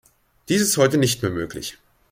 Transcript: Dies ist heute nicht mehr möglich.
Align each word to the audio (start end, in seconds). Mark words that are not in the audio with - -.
Dies 0.49 0.63
ist 0.63 0.77
heute 0.77 0.97
nicht 0.97 1.21
mehr 1.21 1.29
möglich. 1.29 1.77